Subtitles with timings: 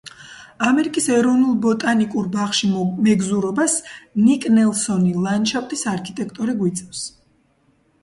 [0.67, 2.71] ამერიკის ეროვნულ ბოტანიკურ ბაღში
[3.09, 3.77] მეგზურობას
[4.25, 7.09] ნიკ ნელსონი, ლანდშაფტის არქიტექტორი გვიწევს.